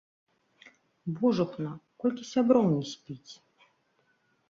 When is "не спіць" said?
2.75-3.33